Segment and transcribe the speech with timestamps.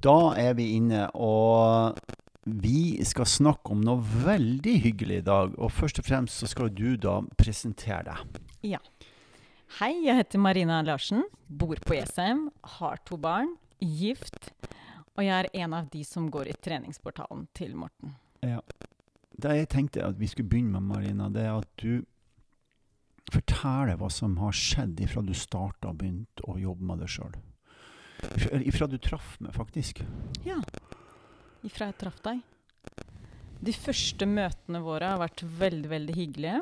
[0.00, 1.98] Da er vi inne, og
[2.48, 5.52] vi skal snakke om noe veldig hyggelig i dag.
[5.60, 8.38] Og først og fremst så skal du da presentere deg.
[8.72, 8.80] Ja.
[9.78, 12.48] Hei, jeg heter Marina Larsen, bor på Jessheim,
[12.78, 14.50] har to barn, gift,
[15.14, 18.16] og jeg er en av de som går i treningsportalen til Morten.
[18.42, 18.64] Ja.
[19.40, 22.02] Det jeg tenkte at vi skulle begynne med, Marina, det er at du
[23.30, 27.38] forteller hva som har skjedd ifra du starta og begynte å jobbe med deg sjøl.
[28.60, 30.02] Ifra du traff meg, faktisk.
[30.46, 30.58] Ja,
[31.66, 32.42] ifra jeg traff deg.
[33.60, 36.60] De første møtene våre har vært veldig, veldig hyggelige.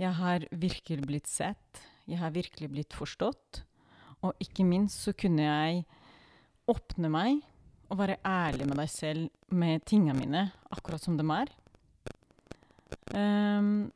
[0.00, 1.82] Jeg har virkelig blitt sett.
[2.10, 3.62] Jeg har virkelig blitt forstått.
[4.26, 5.84] Og ikke minst så kunne jeg
[6.70, 7.40] åpne meg
[7.90, 11.50] og være ærlig med deg selv med tinga mine, akkurat som de er.
[13.14, 13.90] Um,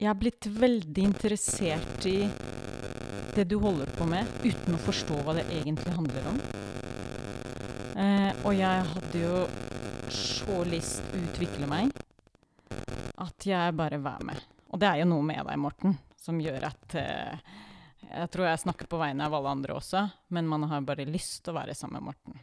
[0.00, 2.24] jeg har blitt veldig interessert i
[3.34, 6.38] det du holder på med, uten å forstå hva det egentlig handler om.
[8.00, 9.42] Eh, og jeg hadde jo
[10.10, 11.92] så lyst å utvikle meg
[13.20, 14.38] at jeg bare var med.
[14.70, 17.56] Og det er jo noe med deg, Morten, som gjør at eh,
[18.10, 20.00] Jeg tror jeg snakker på vegne av alle andre også,
[20.34, 22.40] men man har bare lyst til å være sammen med Morten.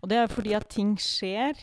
[0.00, 1.58] Og det er fordi at ting skjer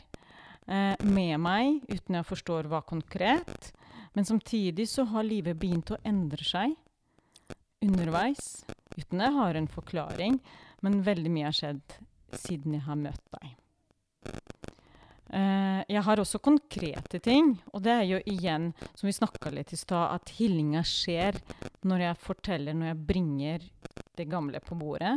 [0.68, 3.72] eh, med meg uten jeg forstår hva konkret.
[4.14, 6.76] Men samtidig så har livet begynt å endre seg
[7.84, 8.64] underveis,
[8.98, 10.40] uten jeg har en forklaring.
[10.84, 12.00] Men veldig mye har skjedd
[12.44, 13.54] siden jeg har møtt deg.
[15.34, 19.72] Uh, jeg har også konkrete ting, og det er jo igjen, som vi snakka litt
[19.74, 21.40] i stad, at healinga skjer
[21.90, 23.66] når jeg forteller, når jeg bringer
[24.20, 25.16] det gamle på bordet.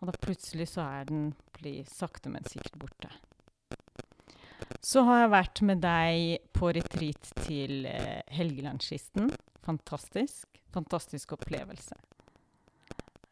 [0.00, 3.12] Og da plutselig så er den blir sakte, men sikkert borte.
[4.82, 9.30] Så har jeg vært med deg på retreat til uh, Helgelandskysten.
[9.66, 10.60] Fantastisk.
[10.74, 11.96] Fantastisk opplevelse.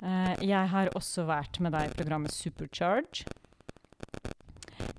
[0.03, 3.25] Eh, jeg har også vært med deg i programmet Supercharge.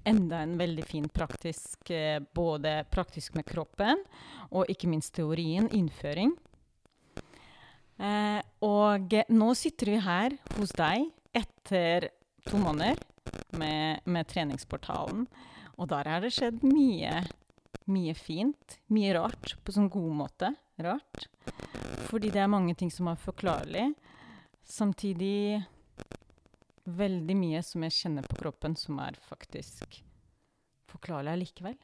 [0.06, 4.04] Enda en veldig fin praktisk eh, Både praktisk med kroppen
[4.52, 6.36] og ikke minst teorien, innføring.
[7.96, 12.10] Eh, og nå sitter vi her hos deg etter
[12.46, 13.00] to måneder
[13.58, 15.26] med, med treningsportalen.
[15.76, 17.26] Og der har det skjedd mye,
[17.92, 18.80] mye fint.
[18.94, 20.52] Mye rart, på sånn god måte.
[20.82, 21.28] Rart.
[22.10, 23.90] Fordi det er mange ting som er forklarlig.
[24.66, 25.64] Samtidig
[26.86, 30.02] veldig mye som jeg kjenner på kroppen, som er faktisk
[30.90, 31.78] forklarlig allikevel.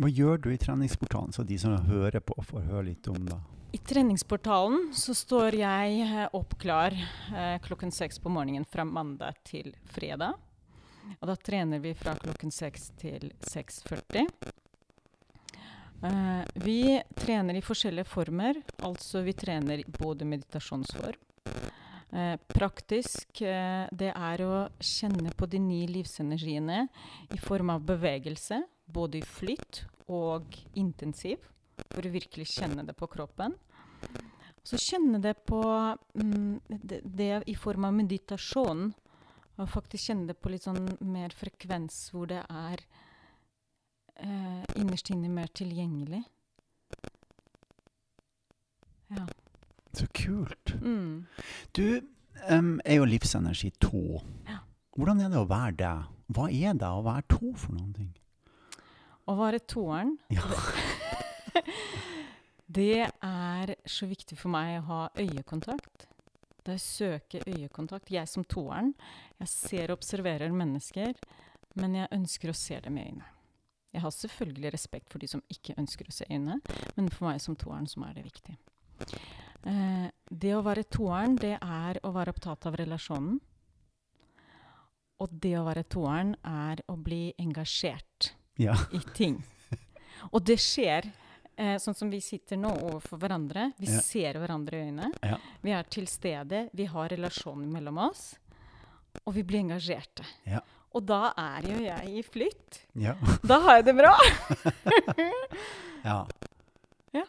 [0.00, 3.38] Hva gjør du i treningsportalen, så de som hører på, får høre litt om det?
[3.72, 9.38] I treningsportalen så står jeg eh, opp klar eh, klokken seks på morgenen fra mandag
[9.48, 10.36] til fredag.
[11.20, 14.30] Og da trener vi fra klokken 6 til 6.40.
[16.02, 18.58] Uh, vi trener i forskjellige former.
[18.82, 21.20] Altså vi trener både meditasjonsform.
[22.12, 26.82] Eh, praktisk eh, det er å kjenne på de nye livsenergiene
[27.32, 28.58] i form av bevegelse.
[28.84, 31.40] Både i flytt og intensiv
[31.86, 33.56] for å virkelig kjenne det på kroppen.
[34.62, 38.90] Så kjenne det på mm, det, det, i form av meditasjon.
[39.60, 42.80] Og faktisk kjenne det på litt sånn mer frekvens, hvor det er
[44.16, 46.22] eh, innerst inne mer tilgjengelig.
[49.12, 49.26] Ja.
[49.92, 50.72] Så kult.
[50.80, 51.26] Mm.
[51.76, 52.00] Du
[52.48, 54.22] um, er jo livsenergi to.
[54.48, 54.62] Ja.
[54.96, 55.94] Hvordan er det å være det?
[56.32, 58.10] Hva er det å være to for noen ting?
[59.28, 60.42] Å være toeren Ja.
[62.72, 66.06] Det er så viktig for meg å ha øyekontakt.
[66.62, 68.10] Det er å søke øyekontakt.
[68.14, 68.92] Jeg som toeren,
[69.40, 71.14] jeg ser og observerer mennesker,
[71.80, 73.30] men jeg ønsker å se dem i øynene.
[73.92, 76.60] Jeg har selvfølgelig respekt for de som ikke ønsker å se øynene,
[76.96, 78.54] men for meg som toeren som er det viktig.
[79.68, 83.40] Eh, det å være toeren, det er å være opptatt av relasjonen.
[85.22, 88.74] Og det å være toeren er å bli engasjert Ja.
[88.92, 89.42] i ting.
[90.32, 91.10] Og det skjer
[91.56, 93.72] eh, sånn som vi sitter nå overfor hverandre.
[93.78, 94.00] Vi Ja.
[94.00, 95.12] ser hverandre i øynene.
[95.22, 95.36] Ja.
[95.62, 96.68] Vi er til stede.
[96.74, 98.34] Vi har relasjoner mellom oss.
[99.26, 100.24] Og vi blir engasjerte.
[100.46, 100.60] Ja.
[100.94, 102.80] Og da er jo jeg i flytt.
[102.94, 103.14] Ja.
[103.44, 104.14] Da har jeg det bra!
[106.04, 106.26] ja.
[107.12, 107.24] Ja.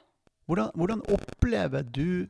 [0.48, 2.28] Hvordan, hvordan opplever du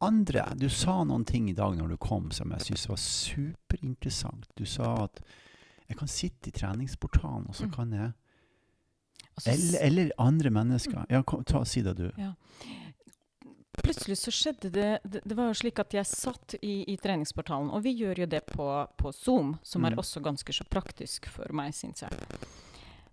[0.00, 0.46] andre?
[0.58, 4.46] Du sa noen ting i dag når du kom som jeg syns var superinteressant.
[4.58, 5.20] Du sa at
[5.88, 7.72] jeg kan sitte i treningsportalen, og så Mm.
[7.74, 8.12] kan jeg
[9.36, 11.06] Og så Eller, eller andre mennesker.
[11.12, 12.10] Ja, kom, ta, si det, du.
[12.16, 12.32] Ja.
[13.76, 17.68] Plutselig så skjedde det, det Det var jo slik at jeg satt i, i treningsportalen,
[17.70, 19.92] og vi gjør jo det på, på Zoom, som Mm.
[19.92, 22.10] er også ganske så praktisk for meg, syns jeg.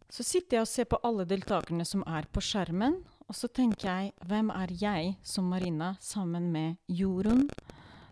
[0.10, 3.90] Så sitter jeg og ser på alle deltakerne som er på skjermen, og så tenker
[3.90, 7.50] jeg hvem er jeg som Marina sammen med Jorunn,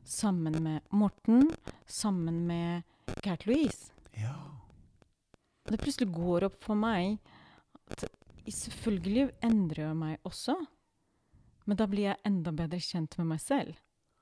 [0.03, 1.51] sammen med Morten,
[1.87, 2.83] sammen med
[3.23, 3.91] Gert Louise.
[4.17, 4.35] Ja.
[5.69, 7.19] Det plutselig går opp for meg
[7.91, 8.07] at
[8.51, 10.55] selvfølgelig endrer jeg meg også,
[11.69, 13.75] men da blir jeg enda bedre kjent med meg selv.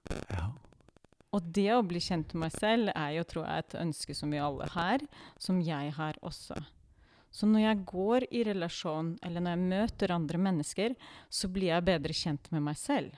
[0.09, 0.49] ja.
[1.29, 4.31] Og det å bli kjent med meg selv er jo, tror jeg, et ønske som
[4.33, 5.03] vi alle har,
[5.37, 6.57] som jeg har også.
[7.29, 10.95] Så når jeg går i relasjon, eller når jeg møter andre mennesker,
[11.29, 13.13] så blir jeg bedre kjent med meg selv.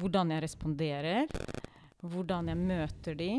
[0.00, 1.36] Hvordan jeg responderer,
[2.00, 3.30] hvordan jeg møter de.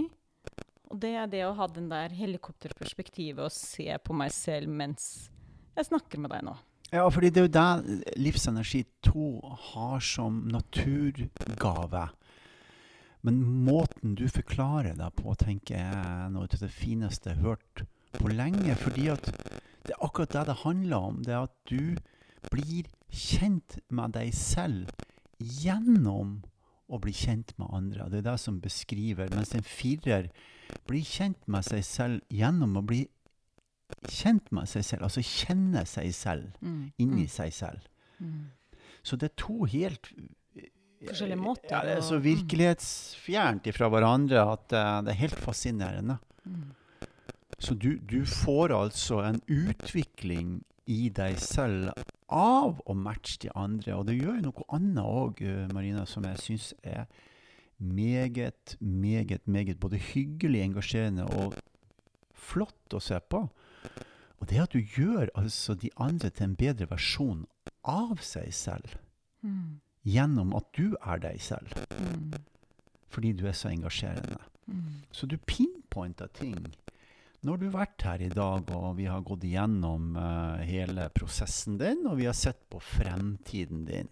[0.88, 5.28] Og det er det å ha den der helikopterperspektivet og se på meg selv mens
[5.78, 6.56] jeg snakker med deg nå.
[6.94, 9.28] Ja, fordi det er jo det Livsenergi 2
[9.74, 12.08] har som naturgave.
[13.28, 17.58] Men måten du forklarer deg på, tenker jeg er noe av det fineste jeg har
[17.58, 17.84] hørt
[18.16, 18.78] på lenge.
[18.80, 21.20] Fordi at det er akkurat det det handler om.
[21.26, 21.98] Det er at du
[22.54, 24.88] blir kjent med deg selv
[25.38, 26.40] gjennom
[26.88, 28.08] å bli kjent med andre.
[28.08, 29.28] Det er det som beskriver.
[29.36, 30.32] Mens en firer
[30.88, 33.04] blir kjent med seg selv gjennom å bli
[34.12, 35.08] kjent med seg selv.
[35.08, 36.92] Altså kjenne seg selv Mm.
[36.98, 37.80] inni mm, seg selv.
[38.20, 38.46] mm.
[39.04, 40.12] Så det er to helt
[40.98, 42.24] Forskjellige måter Ja, det er så mm.
[42.24, 46.18] virkelighetsfjernt ifra hverandre at uh, det er helt fascinerende.
[46.44, 46.74] Mm.
[47.60, 51.92] Så du, du får altså en utvikling i deg selv
[52.34, 53.96] av å matche de andre.
[53.96, 55.42] Og det gjør jo noe annet òg,
[55.74, 57.06] Marina, som jeg syns er
[57.78, 61.58] meget, meget, meget både hyggelig, engasjerende og
[62.34, 63.46] flott å se på.
[64.38, 67.46] Og det at du gjør altså de andre til en bedre versjon
[67.88, 68.98] av seg selv.
[69.42, 69.80] Mm.
[70.08, 71.74] Gjennom at du er deg selv.
[71.92, 72.36] Mm.
[73.12, 74.40] Fordi du er så engasjerende.
[74.68, 75.02] Mm.
[75.12, 76.60] Så du pinpointer ting.
[77.42, 81.78] Nå har du vært her i dag, og vi har gått igjennom uh, hele prosessen
[81.82, 84.10] din, og vi har sett på fremtiden din.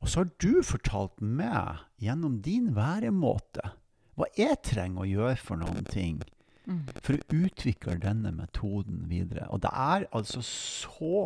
[0.00, 3.70] Og så har du fortalt meg, gjennom din væremåte,
[4.16, 6.20] hva jeg trenger å gjøre for noen ting
[6.66, 6.82] Mm.
[6.98, 9.46] for å utvikle denne metoden videre.
[9.54, 11.18] Og det er altså så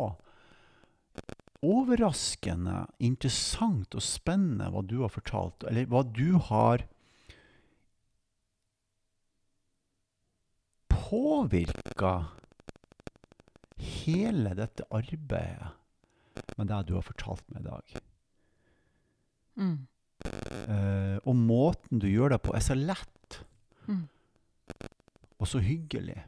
[1.65, 6.85] overraskende interessant og spennende hva du har fortalt, eller hva du har
[10.93, 12.13] påvirka
[13.81, 15.73] hele dette arbeidet
[16.57, 18.01] med det du har fortalt meg i dag.
[19.61, 19.77] Mm.
[20.21, 23.09] Uh, og måten du gjør det på, er så lett
[23.89, 24.07] Mm.
[25.41, 26.19] Og så hyggelig.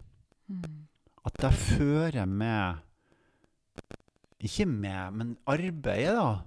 [0.47, 0.87] Mm.
[1.23, 2.81] At det fører med
[4.43, 6.41] Ikke med, men arbeidet, da.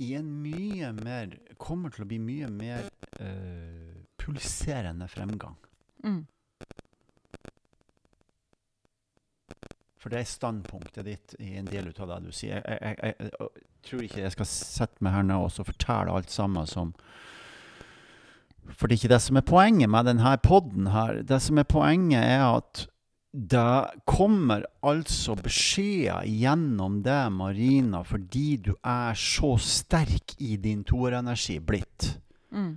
[0.00, 2.86] I en mye mer Kommer til å bli mye mer
[3.20, 5.58] uh, pulserende fremgang.
[6.04, 6.24] Mm.
[10.00, 12.60] For det er standpunktet ditt i en del av det du sier.
[12.60, 16.16] Jeg, jeg, jeg, jeg, jeg tror ikke jeg skal sette meg her nå og fortelle
[16.16, 16.92] alt sammen som
[18.72, 21.22] For det er ikke det som er poenget med denne podden her.
[21.22, 22.86] Det som er poenget, er at
[23.34, 31.58] det kommer altså beskjeder gjennom det, Marina, fordi du er så sterk i din toerenergi
[31.58, 32.12] blitt.
[32.54, 32.76] Mm.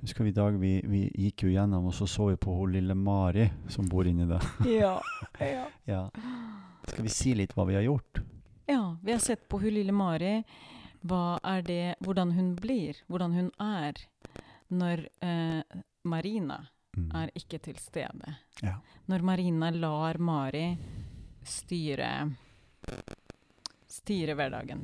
[0.00, 2.72] Husker vi i dag vi, vi gikk jo gjennom, og så så vi på hun
[2.72, 4.40] lille Mari som bor inni det.
[4.80, 5.00] Ja.
[5.40, 5.66] ja.
[5.90, 6.04] Ja.
[6.86, 8.22] Skal vi si litt hva vi har gjort?
[8.70, 10.40] Ja, vi har sett på hun lille Mari.
[11.02, 13.98] Hva er det, hvordan hun blir, hvordan hun er
[14.70, 15.62] når eh,
[16.04, 16.60] Marina
[16.90, 17.04] Mm.
[17.14, 18.32] er ikke til stede.
[18.66, 18.72] Ja.
[19.06, 20.72] Når Marina lar Mari
[21.46, 22.08] styre
[23.86, 24.82] styre hverdagen.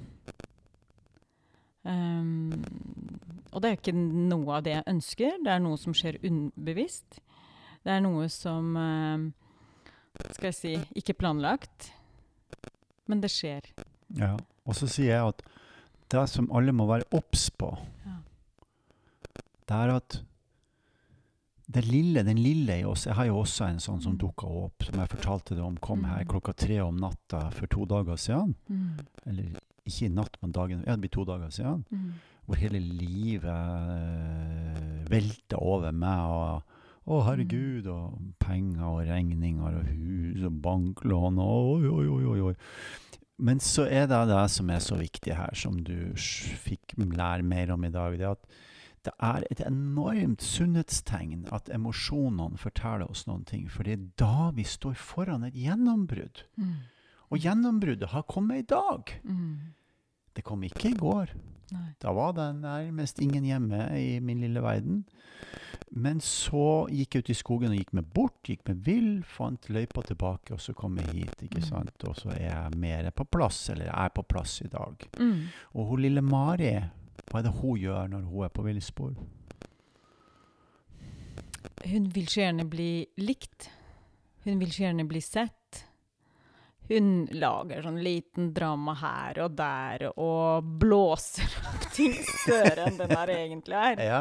[1.83, 2.53] Um,
[3.55, 5.37] og det er ikke noe av det jeg ønsker.
[5.45, 7.21] Det er noe som skjer ubevisst.
[7.87, 9.27] Det er noe som uh,
[10.35, 11.91] Skal jeg si ikke planlagt.
[13.07, 13.67] Men det skjer.
[14.19, 14.33] Ja.
[14.67, 15.43] Og så sier jeg at
[16.11, 17.75] det som alle må være obs på,
[18.07, 18.16] Ja.
[19.67, 20.21] Det er at
[21.67, 24.19] det lille, den lille i oss Jeg har jo også en sånn som Mm.
[24.23, 26.29] dukka opp, som jeg fortalte deg om, kom her Mm.
[26.31, 28.55] klokka tre om natta for to dager siden.
[28.71, 28.99] Mm.
[29.27, 29.45] Eller
[29.85, 31.85] ikke i natt, men dagen Ja, det blir to dager siden.
[31.91, 32.13] Mm.
[32.47, 36.21] Hvor hele livet øh, velter over meg.
[36.21, 36.63] og
[37.07, 42.41] å, herregud, og penger og regninger og hus og banklån og oi, oi, oi, oi,
[42.49, 42.55] oi.
[43.39, 47.71] Men så er det det som er så viktig her, som du fikk lære mer
[47.73, 48.17] om i dag.
[48.19, 48.47] Det er at
[49.07, 53.69] det er et enormt sunnhetstegn at emosjonene forteller oss noen ting.
[53.71, 56.43] For det er da vi står foran et gjennombrudd.
[56.59, 56.75] Mm.
[57.31, 59.17] Og gjennombruddet har kommet i dag.
[59.25, 59.73] Mm.
[60.37, 61.33] Det kom ikke i går.
[61.73, 61.89] Nei.
[61.99, 65.01] Da var det nærmest ingen hjemme i min lille verden.
[65.91, 69.67] Men så gikk jeg ut i skogen og gikk meg bort, gikk meg vill, fant
[69.73, 71.43] løypa tilbake, og så kom jeg hit.
[71.49, 71.67] ikke Mm.
[71.67, 72.05] sant?
[72.11, 74.95] Og så er jeg mer på plass, eller er på plass i dag.
[75.19, 75.47] Mm.
[75.75, 76.73] Og hun lille Mari,
[77.31, 79.17] Hva er det hun gjør når hun er på villspor?
[81.87, 82.91] Hun vil så gjerne bli
[83.21, 83.71] likt.
[84.47, 85.83] Hun vil så gjerne bli sett.
[86.87, 93.11] Hun lager sånn liten drama her og der og blåser opp ting større enn den
[93.11, 94.03] der egentlig er.
[94.07, 94.21] Ja.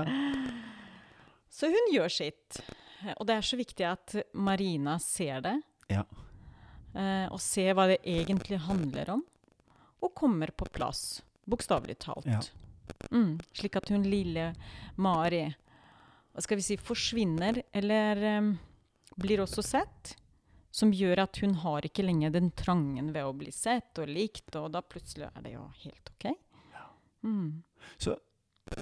[1.49, 2.59] Så hun gjør sitt.
[3.19, 5.55] Og det er så viktig at Marina ser det.
[5.93, 6.01] Ja.
[6.95, 9.23] Eh, og ser hva det egentlig handler om.
[10.01, 12.25] Og kommer på plass, bokstavelig talt.
[12.29, 12.41] Ja.
[13.11, 14.49] Mm, slik at hun lille
[14.97, 15.45] Mari
[16.43, 18.53] skal vi si, forsvinner, eller um,
[19.15, 20.15] blir også sett.
[20.75, 24.49] Som gjør at hun har ikke lenger den trangen ved å bli sett og likt,
[24.59, 26.25] og da plutselig er det jo helt OK.
[27.23, 27.63] Mm.
[27.97, 28.17] Så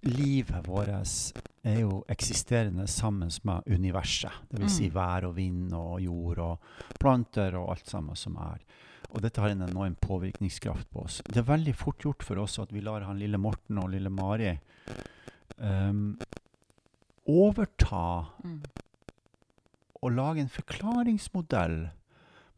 [0.08, 4.32] livet vårt er jo eksisterende sammen med universet.
[4.50, 4.78] Dvs.
[4.78, 4.94] Si Mm.
[4.96, 6.58] vær og vind og jord og
[7.00, 8.66] planter og alt sammen som er.
[9.14, 11.20] Og dette har en enorm påvirkningskraft på oss.
[11.30, 14.10] Det er veldig fort gjort for oss at vi lar han lille Morten og lille
[14.10, 14.56] Mari
[15.58, 16.18] um,
[17.30, 18.62] overta Mm.
[20.04, 21.78] og lage en forklaringsmodell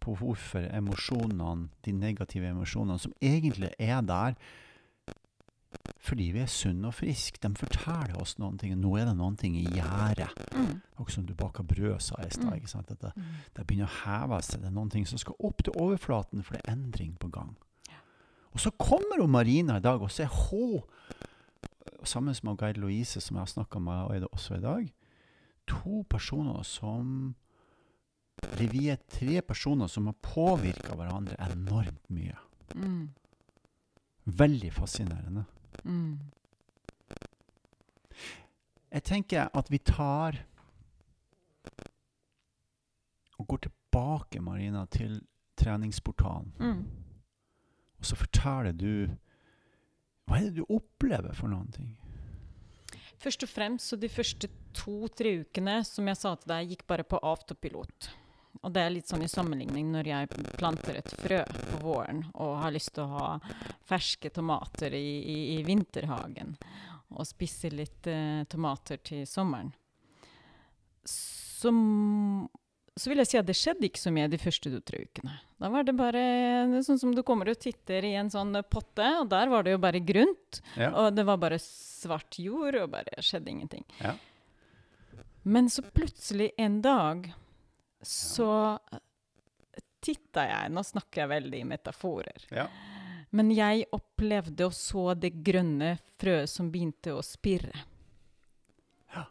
[0.01, 4.33] på hvorfor emosjonene, de negative emosjonene som egentlig er der
[6.05, 8.75] fordi vi er sunne og friske, de forteller oss noen ting.
[8.77, 10.27] Nå er det noen ting i gjære.
[10.53, 10.81] Mm.
[10.99, 12.51] Akkurat som du baker brød, sa i stad.
[12.51, 12.57] Mm.
[12.59, 12.87] ikke sant?
[12.89, 13.23] Det, Mm.
[13.55, 14.61] det begynner å heve seg.
[14.61, 17.55] Det er noen ting som skal opp til overflaten, for det er endring på gang.
[18.53, 20.83] Og så kommer hun Marina i dag, og så er hun,
[22.03, 24.93] sammen med Geir Louise, som jeg har snakka med og er det også i dag,
[25.67, 27.35] to personer som
[28.43, 32.35] Eller vi er tre personer som har påvirka hverandre enormt mye.
[32.75, 33.09] Mm.
[34.25, 35.45] Veldig fascinerende.
[35.83, 36.19] Mm.
[38.95, 40.37] Jeg tenker at vi tar
[43.35, 45.19] og går tilbake, Marina, til
[45.59, 46.53] treningsportalen.
[46.59, 46.85] Mm.
[47.99, 49.09] Og så forteller du
[50.25, 51.91] Hva er det du opplever for noen ting?
[53.21, 57.05] Først og fremst så de første to-tre ukene, som jeg sa til deg, gikk bare
[57.05, 58.09] på autopilot.
[58.65, 62.55] Og det er litt sånn i sammenligning når jeg planter et frø på våren og
[62.63, 63.27] har lyst til å ha
[63.85, 66.55] ferske tomater i, i, i vinterhagen,
[67.13, 69.69] og spise litt eh, tomater til sommeren.
[71.05, 71.77] Som,
[72.97, 75.37] så vil jeg si at det skjedde ikke så mye de første to-tre ukene.
[75.61, 76.25] Da var det bare
[76.73, 79.77] det sånn som du kommer og titter i en sånn potte, og der var det
[79.77, 80.63] jo bare grunt.
[80.73, 80.89] Ja.
[80.89, 83.85] Og det var bare svart jord, og bare skjedde ingenting.
[84.01, 84.17] Ja.
[85.45, 87.29] Men så plutselig en dag
[88.07, 88.51] så
[90.05, 92.45] titta jeg Nå snakker jeg veldig i metaforer.
[92.53, 92.69] ja.
[93.35, 97.81] Men jeg opplevde og så det grønne frøet som begynte å spirre.
[99.11, 99.25] Ja.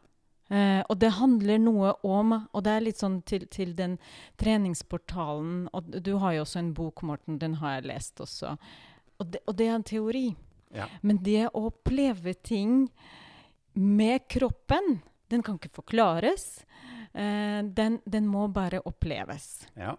[0.53, 3.95] Eh, og det handler noe om Og det er litt sånn til, til den
[4.37, 8.57] treningsportalen Og du har jo også en bok, Morten, den har jeg lest også.
[9.23, 10.27] Og det, og det er en teori.
[10.75, 10.91] Ja.
[11.01, 12.91] Men det å oppleve ting
[13.73, 15.01] med kroppen,
[15.31, 16.65] den kan ikke forklares.
[17.15, 19.69] Eh, den, den må bare oppleves.
[19.79, 19.97] ja.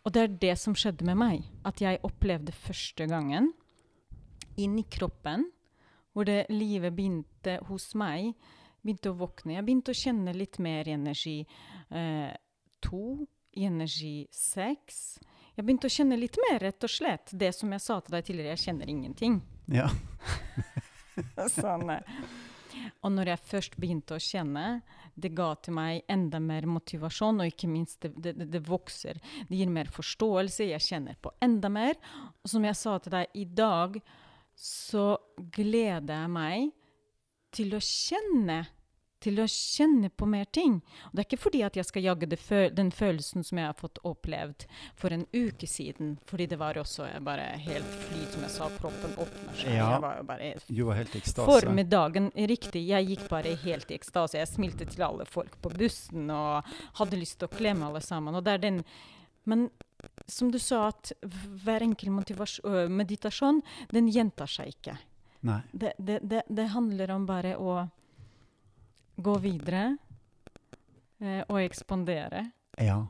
[0.00, 1.42] Og det er det som skjedde med meg.
[1.68, 3.50] At jeg opplevde første gangen
[4.56, 5.44] inn i kroppen,
[6.12, 8.32] hvor det livet begynte hos meg,
[8.80, 9.58] begynte å våkne.
[9.58, 12.32] Jeg begynte å kjenne litt mer i energi eh,
[12.80, 13.26] to,
[13.60, 15.20] i energi seks.
[15.52, 17.34] Jeg begynte å kjenne litt mer, rett og slett.
[17.36, 19.40] Det som jeg sa til deg tidligere, jeg kjenner ingenting.
[19.68, 19.90] ja.
[21.60, 21.90] sånn.
[23.02, 24.80] Og når jeg først begynte å kjenne,
[25.14, 29.20] det ga til meg enda mer motivasjon, og ikke minst, det, det, det vokser.
[29.48, 31.98] Det gir mer forståelse, jeg kjenner på enda mer.
[32.42, 34.00] Og som jeg sa til deg, i dag
[34.60, 35.14] så
[35.54, 36.70] gleder jeg meg
[37.54, 38.62] til å kjenne
[39.20, 40.78] til å kjenne på mer ting.
[41.08, 43.76] Og det er ikke fordi at jeg skal jage føl den følelsen som jeg har
[43.78, 44.66] fått opplevd
[44.98, 46.16] for en uke siden.
[46.28, 49.74] Fordi det var også bare helt fly, som jeg sa, proppen seg.
[49.76, 49.90] Ja.
[49.94, 51.50] Jeg var jo bare Du var helt i ekstase.
[51.50, 52.86] Formiddagen, riktig.
[52.88, 54.40] Jeg gikk bare helt i ekstase.
[54.40, 58.36] Jeg smilte til alle folk på bussen og hadde lyst til å klemme alle sammen.
[58.36, 58.84] Og det er den
[59.48, 59.70] Men
[60.28, 61.12] som du sa, at
[61.64, 64.96] hver enkel meditasjon, den gjentar seg ikke.
[65.48, 65.60] Nei.
[65.72, 67.80] Det, det, det, det handler om bare å
[69.24, 69.96] gå videre
[71.20, 72.44] eh, og ekspandere.
[72.80, 73.00] Ja.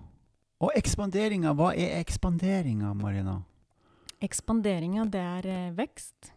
[0.60, 3.38] Og ekspanderinga, hva er ekspanderinga, Marina?
[4.20, 6.32] Ekspanderinga, det er eh, vekst.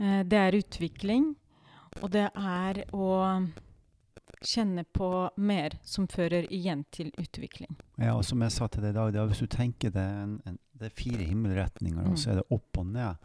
[0.00, 1.34] Eh, det er utvikling.
[2.02, 3.10] Og det er å
[4.46, 5.08] kjenne på
[5.40, 7.72] mer som fører igjen til utvikling.
[7.96, 10.04] Ja, og som jeg sa til deg i dag, det er hvis du tenker det
[10.04, 12.20] en, en, det er fire himmelretninger, og Mm.
[12.20, 13.16] så er det opp og ned.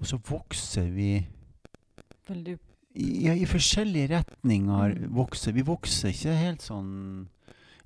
[0.00, 1.10] Og så vokser vi
[2.26, 2.56] Veldig
[2.94, 4.98] i, ja, i forskjellige retninger.
[5.14, 5.52] Vokser.
[5.52, 7.26] Vi vokser ikke helt sånn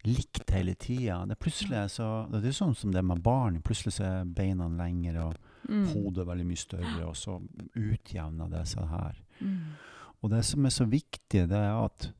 [0.07, 1.25] likt hele tida.
[1.27, 3.61] Det Det er sånn som det med barn.
[3.63, 5.35] Plutselig så er beina lengre, og
[5.69, 5.87] Mm.
[5.93, 7.43] hodet veldig mye større, og så
[7.77, 9.17] utjevner det seg her.
[9.43, 9.59] Mm.
[10.23, 12.13] Og det som er så viktig, det er at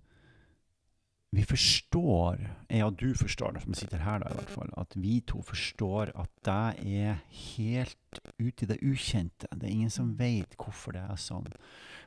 [1.31, 2.39] vi forstår,
[2.73, 6.13] jeg og du forstår som sitter her da i hvert fall, at vi to forstår
[6.17, 7.19] at det er
[7.55, 9.49] helt ute i det ukjente.
[9.53, 11.51] Det er ingen som vet hvorfor det er sånn.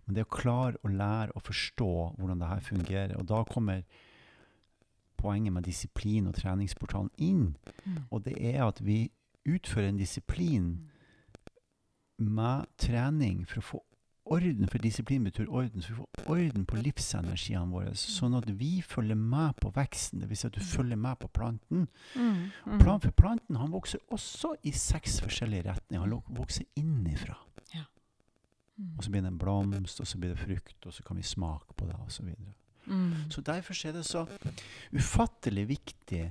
[0.05, 3.83] Men det å klare å lære å forstå hvordan det her fungerer, og da kommer
[5.21, 8.03] poenget med disiplin og treningsportalen inn, Mm.
[8.11, 9.11] og det er at vi
[9.45, 10.89] utfører en disiplin
[12.17, 13.79] med trening for å få
[14.31, 18.73] orden, for disiplin betyr orden, så vi får orden på livsenergiene våre, sånn at vi
[18.85, 21.87] følger med på veksten, det vil si at du følger med på planten.
[22.15, 22.49] Mm.
[22.65, 22.79] Mm.
[22.79, 27.37] Plan, for planten han vokser også i seks forskjellige retninger, han vokser innifra.
[28.81, 28.97] Mm.
[28.97, 31.23] Og så blir det en blomst, og så blir det frukt, og så kan vi
[31.23, 32.53] smake på det, og så videre.
[32.85, 33.29] Mm.
[33.29, 34.25] Så derfor er det så
[34.91, 36.23] ufattelig viktig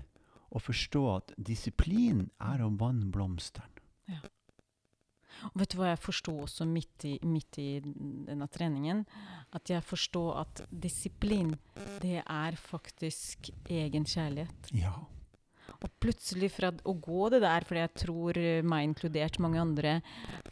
[0.51, 3.69] å forstå at disiplin er å vanne blomstene.
[5.51, 9.05] Og vet du hva jeg forsto også midt i, midt i denne treningen?
[9.57, 11.55] At jeg forstår at disiplin,
[12.03, 14.71] det er faktisk egen kjærlighet.
[14.77, 14.95] Ja.
[15.81, 19.95] Og plutselig fra å gå det der, for jeg tror meg inkludert mange andre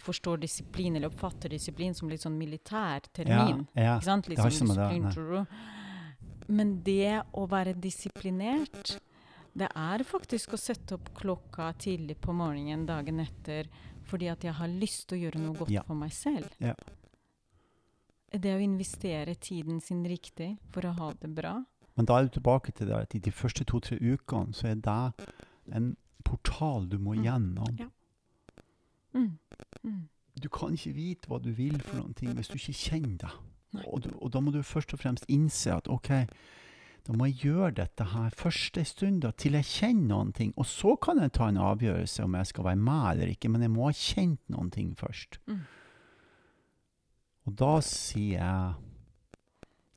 [0.05, 3.67] forstår disiplin, eller oppfatter disiplin som litt sånn militær termin.
[3.75, 3.99] ja.
[3.99, 4.31] Ikke sant?
[4.31, 5.45] Litt det har sånn ikke med det.
[6.49, 8.95] Men det å være disiplinert,
[9.59, 13.69] det er faktisk å sette opp klokka tidlig på morgenen dagen etter
[14.09, 15.83] fordi at jeg har lyst til å gjøre noe godt Ja.
[15.85, 16.49] for meg selv.
[16.63, 16.75] Ja.
[18.33, 21.55] Det å investere tiden sin riktig for å ha det bra.
[21.97, 24.75] Men da er du tilbake til det at i de første to-tre ukene så er
[24.85, 25.27] det
[25.75, 27.25] en portal du må Mm.
[27.25, 27.79] gjennom.
[27.79, 27.89] Ja.
[29.15, 29.39] Mm.
[29.85, 30.09] Mm.
[30.41, 33.85] Du kan ikke vite hva du vil for noen ting hvis du ikke kjenner deg.
[33.87, 36.09] Og, du, og da må du først og fremst innse at OK,
[37.09, 40.51] da må jeg gjøre dette her først en stund da, til jeg kjenner noen ting.
[40.61, 43.65] Og så kan jeg ta en avgjørelse om jeg skal være med eller ikke, men
[43.65, 45.39] jeg må ha kjent noen ting først.
[45.49, 45.63] Mm.
[47.49, 48.85] Og da sier jeg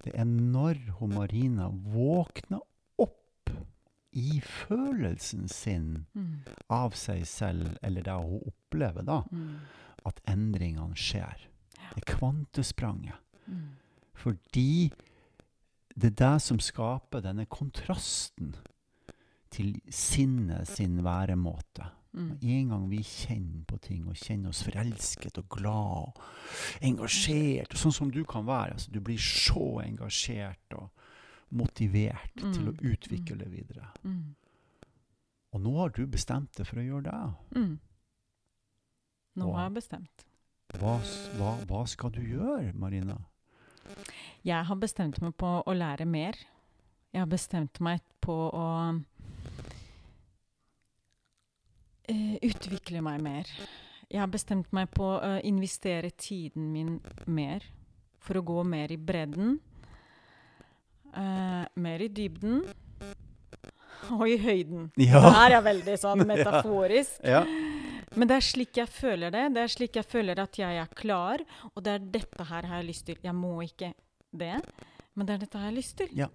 [0.01, 2.63] Det er når hun Marina våkner
[2.97, 3.51] opp
[4.17, 6.39] i følelsen sin Mm.
[6.69, 9.59] av seg selv, eller det hun opplever, da, Mm.
[10.05, 11.37] at endringene skjer.
[11.93, 13.13] Det kvantespranget.
[13.45, 13.75] Mm.
[14.15, 14.91] Fordi
[15.95, 18.55] det er det som skaper denne kontrasten
[19.51, 21.89] til sinnet sin væremåte.
[22.13, 22.31] Mm.
[22.43, 26.21] En gang vi kjenner på ting og kjenner oss forelsket og glad og
[26.83, 30.89] engasjert, og sånn som du kan være altså, Du blir så engasjert og
[31.51, 32.79] motivert til å Mm.
[32.93, 33.87] utvikle det videre.
[34.03, 34.35] Mm.
[35.53, 37.33] Og nå har du bestemt deg for å gjøre det.
[37.59, 37.79] Mm.
[39.35, 40.25] Nå Og- har jeg bestemt.
[40.79, 40.99] Hva,
[41.37, 43.17] hva, hva skal du gjøre, Marina?
[44.41, 46.37] Jeg har bestemt meg på å lære mer.
[47.13, 48.67] Jeg har bestemt meg på å
[52.09, 53.51] uh, utvikle meg mer.
[54.09, 56.97] Jeg har bestemt meg på å investere tiden min
[57.29, 57.69] mer.
[58.21, 59.59] For å gå mer i bredden.
[61.13, 62.63] Uh, mer i dybden.
[64.17, 64.89] Og i høyden.
[64.97, 67.21] Det her er veldig sånn metaforisk.
[67.21, 67.45] ja.
[68.11, 69.45] Men det er slik jeg føler det.
[69.55, 71.39] Det er slik jeg føler at jeg er klar,
[71.71, 73.21] og det er dette her jeg har lyst til.
[73.23, 73.93] Jeg må ikke
[74.33, 74.61] det,
[75.15, 76.09] men det er dette jeg har lyst til.
[76.15, 76.27] Ja.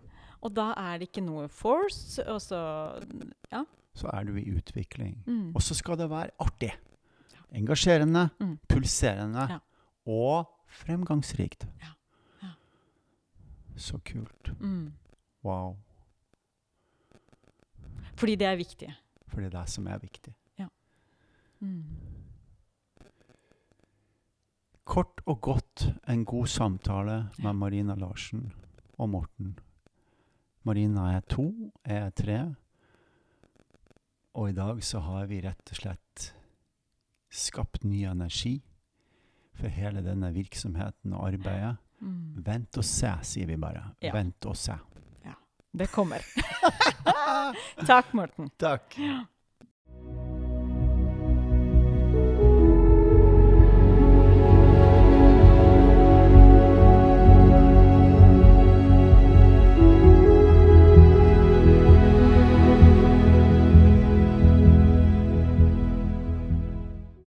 [0.42, 2.58] Og da er det ikke noe force, og så
[3.52, 3.64] Ja.
[3.94, 5.22] Så er du i utvikling.
[5.26, 5.54] Mm.
[5.56, 6.72] Og så skal det være artig.
[7.52, 8.58] Engasjerende, Mm.
[8.68, 9.58] pulserende Ja.
[10.06, 11.66] og fremgangsrikt.
[11.80, 11.92] Ja.
[12.42, 12.48] Ja.
[13.76, 14.52] Så kult.
[14.60, 14.92] Mm.
[15.44, 15.76] Wow.
[18.16, 18.94] Fordi det er viktig.
[19.28, 20.34] Fordi det er det som er viktig.
[21.60, 21.84] Mm.
[24.86, 28.52] Kort og godt en god samtale med Marina Larsen
[28.98, 29.56] og Morten.
[30.62, 31.48] Marina er to,
[31.82, 32.38] jeg er tre.
[34.38, 36.28] Og i dag så har vi rett og slett
[37.34, 38.60] skapt ny energi
[39.58, 41.76] for hele denne virksomheten og arbeidet.
[41.98, 42.38] Mm.
[42.46, 43.88] Vent og se, sier vi bare.
[44.04, 44.14] Ja.
[44.14, 44.76] Vent og se.
[45.26, 45.34] Ja.
[45.74, 46.22] Det kommer.
[47.90, 48.52] Takk, Morten.
[48.60, 48.94] Takk.